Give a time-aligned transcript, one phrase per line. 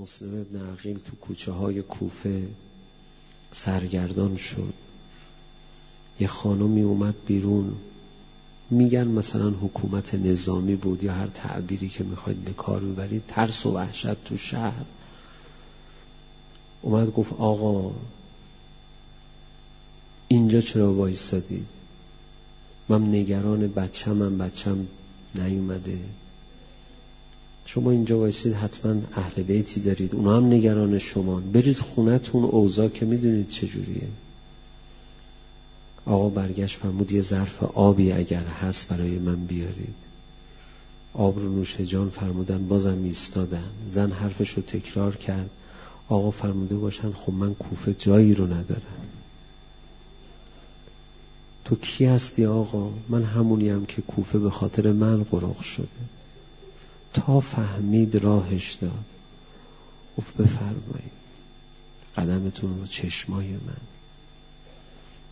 [0.00, 2.48] مسلم ابن عقیل تو کوچه های کوفه
[3.52, 4.74] سرگردان شد.
[6.20, 7.76] یه خانمی اومد بیرون.
[8.70, 13.72] میگن مثلا حکومت نظامی بود یا هر تعبیری که می‌خواید به کار ببرید ترس و
[13.72, 14.84] وحشت تو شهر.
[16.82, 17.94] اومد گفت آقا
[20.28, 21.66] اینجا چرا وایستادید
[22.88, 24.86] من نگران بچه من بچم
[25.34, 25.98] نیومده.
[27.74, 30.14] شما اینجا وایسید حتما اهل بیتی دارید.
[30.14, 31.40] اونا هم نگران شما.
[31.40, 34.08] برید خونتون اوضاع که می‌دونید چجوریه.
[36.06, 39.94] آقا برگشت فرمود یه ظرف آبی اگر هست برای من بیارید.
[41.14, 43.70] آب رو نوش جان فرمودن بازم ایستادن.
[43.92, 45.50] زن حرفش رو تکرار کرد.
[46.08, 49.00] آقا فرموده باشن خب من کوفه جایی رو ندارم.
[51.64, 56.19] تو کی هستی آقا؟ من همونیم که کوفه به خاطر من غرق شده.
[57.14, 59.04] تا فهمید راهش داد.
[60.18, 61.20] گفت بفرمایید.
[62.16, 63.80] قدمتون رو چشمای من.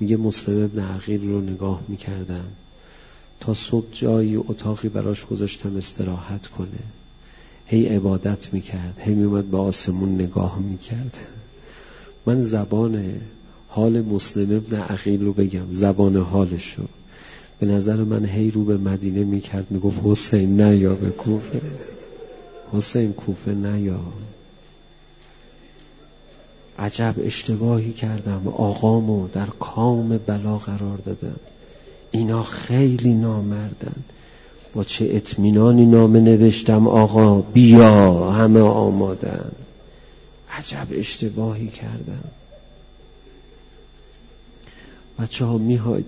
[0.00, 2.44] میگه مسلم ابن عقیل رو نگاه می‌کردم.
[3.40, 6.78] تا صبح جایی اتاقی براش گذاشتم استراحت کنه.
[7.66, 9.00] هی عبادت می‌کرد.
[9.04, 11.16] هی میومد به آسمون نگاه می‌کرد.
[12.26, 13.20] من زبان
[13.68, 15.72] حال مسلم ابن عقیل رو بگم.
[15.72, 16.82] زبان حالشو.
[17.60, 21.60] به نظر من هی رو به مدینه می‌کرد می‌گفت حسین نه یا به کوفه.
[22.72, 24.00] حسین کوفه نه یا.
[26.78, 28.48] عجب اشتباهی کردم.
[28.48, 31.36] آقامو در کام بلا قرار دادم
[32.10, 33.96] اینا خیلی نامردن.
[34.74, 39.50] با چه اطمینانی نامه نوشتم آقا بیا همه آمادن.
[40.58, 42.24] عجب اشتباهی کردم.
[45.18, 46.06] بچه ها میهاید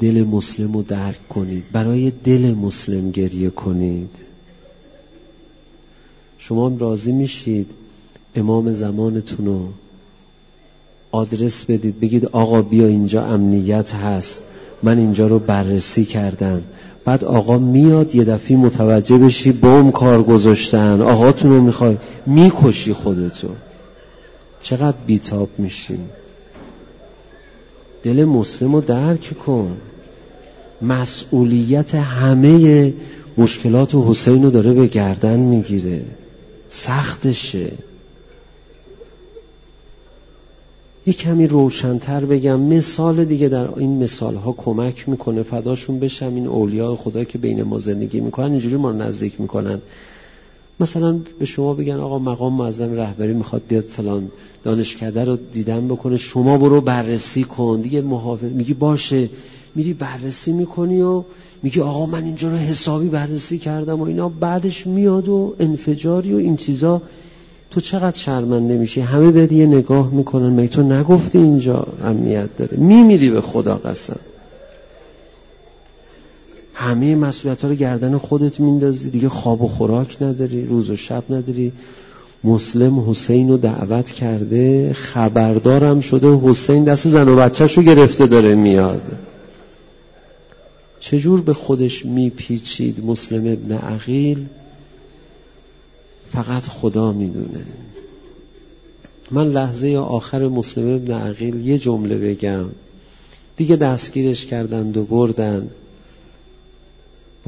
[0.00, 1.64] دل مسلم رو درک کنید.
[1.72, 4.10] برای دل مسلم گریه کنید.
[6.38, 7.66] شما راضی میشید
[8.34, 9.68] امام زمانتون رو
[11.10, 12.00] آدرس بدید.
[12.00, 14.42] بگید آقا بیا اینجا امنیت هست.
[14.82, 16.62] من اینجا رو بررسی کردم.
[17.04, 21.02] بعد آقا میاد یه دفعه متوجه بشی بوم کار گذاشتن.
[21.02, 23.48] آقاتون رو می‌خوای می‌کشی خودتو.
[24.62, 25.98] چقدر بیتاب میشی
[28.02, 29.76] دل مسلم رو درک کن.
[30.82, 32.94] مسئولیت همه
[33.38, 36.04] مشکلات حسین رو داره به گردن می‌گیره.
[36.68, 37.72] سختشه.
[41.06, 46.34] یه کمی روشنتر بگم مثال دیگه در این مثال ها کمک می‌کنه فداشون بشم.
[46.34, 49.80] این اولیاء خدا که بین ما زندگی می‌کنن اینجوری ما نزدیک می‌کنن.
[50.80, 54.28] مثلا به شما بگن آقا مقام معظم رهبری می‌خواد بیاد فلان
[54.64, 57.80] دانشکده رو دیدن بکنه شما برو بررسی کن.
[57.80, 59.28] دیگه محافظ میگی باشه.
[59.74, 61.22] میری بررسی می‌کنی و
[61.62, 64.28] میگی آقا من اینجا رو حسابی بررسی کردم و اینا.
[64.28, 67.02] بعدش میاد و انفجاری و این چیزا.
[67.70, 70.50] تو چقدر شرمنده میشی؟ همه بهت یه نگاه می‌کنن.
[70.52, 74.20] می تو نگفتی اینجا امنیت داره؟ میمیری به خدا قسم.
[76.78, 79.10] همه مسئولیت ها رو گردن خودت میندازی.
[79.10, 81.72] دیگه خواب و خوراک نداری روز و شب نداری.
[82.44, 88.54] مسلم حسین رو دعوت کرده خبردارم شده حسین دست زن و بچهش رو گرفته داره
[88.54, 89.02] میاد.
[91.00, 94.46] چجور به خودش میپیچید مسلم ابن عقیل؟
[96.32, 97.64] فقط خدا می‌دونه.
[99.30, 102.64] من لحظه آخر مسلم ابن عقیل یه جمله بگم.
[103.56, 105.70] دیگه دستگیرش کردند و بردن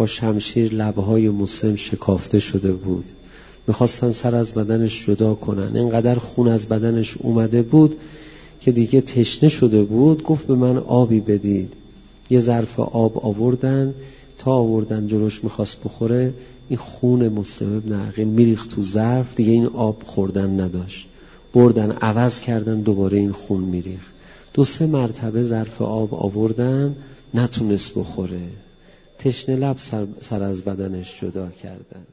[0.07, 3.05] شمشیر لبهای مسلم شکافته شده بود.
[3.67, 5.77] می‌خواستن سر از بدنش جدا کنن.
[5.77, 7.97] اینقدر خون از بدنش اومده بود
[8.61, 10.23] که دیگه تشنه شده بود.
[10.23, 11.73] گفت به من آبی بدید.
[12.31, 13.95] یه ظرف آب آوردن.
[14.39, 16.35] تا آوردن جلوش می‌خواست بخوره
[16.69, 19.37] این خون مسلم ابن عقیل میریخت تو ظرف.
[19.37, 21.07] دیگه این آب خوردن نداشت.
[21.55, 24.13] بردن عوض کردن دوباره این خون میریخت.
[24.55, 26.97] دو سه مرتبه ظرف آب آوردن
[27.35, 28.41] نتونست بخوره.
[29.21, 32.07] تشنه لب سر, سر از بدنش جدا کردن.